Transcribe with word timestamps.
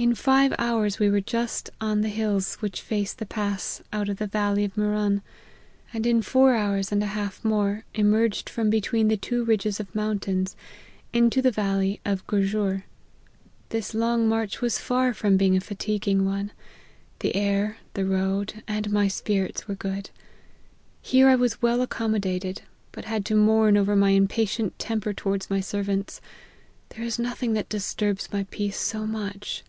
In 0.00 0.14
five 0.14 0.54
hours 0.60 1.00
we 1.00 1.10
were 1.10 1.20
just 1.20 1.70
on 1.80 2.02
the 2.02 2.10
Kills 2.12 2.54
which 2.60 2.82
face 2.82 3.12
the 3.12 3.26
pass 3.26 3.82
out 3.92 4.08
of 4.08 4.18
the 4.18 4.28
valley 4.28 4.62
of 4.64 4.76
Murun, 4.76 5.22
and 5.92 6.06
in 6.06 6.22
four 6.22 6.54
hours 6.54 6.92
and 6.92 7.02
a 7.02 7.06
half 7.06 7.44
more, 7.44 7.84
emerged 7.94 8.48
from 8.48 8.70
between 8.70 9.08
the 9.08 9.16
two 9.16 9.42
ridges 9.44 9.80
of 9.80 9.92
mountains, 9.96 10.54
into 11.12 11.42
the 11.42 11.50
valley 11.50 11.98
of 12.04 12.24
Gurjur, 12.28 12.84
This 13.70 13.92
long 13.92 14.28
march 14.28 14.60
was 14.60 14.78
far 14.78 15.12
from 15.12 15.36
being 15.36 15.56
a 15.56 15.60
fatiguing 15.60 16.24
one. 16.24 16.52
The 17.18 17.34
air, 17.34 17.78
the 17.94 18.04
road, 18.04 18.62
and 18.68 18.92
my 18.92 19.08
spirits 19.08 19.66
were 19.66 19.74
good. 19.74 20.10
Here 21.02 21.26
I 21.28 21.34
was 21.34 21.60
well 21.60 21.84
accommo 21.84 22.20
dated, 22.20 22.62
but 22.92 23.06
had 23.06 23.24
to 23.24 23.34
mourn 23.34 23.76
over 23.76 23.96
my 23.96 24.10
impatient 24.10 24.78
temper 24.78 25.12
towards 25.12 25.50
my 25.50 25.58
servants; 25.58 26.20
there 26.90 27.04
is 27.04 27.18
nothing 27.18 27.54
that 27.54 27.68
disturbs 27.68 28.32
my 28.32 28.44
peace 28.52 28.78
so 28.78 29.04
much. 29.04 29.64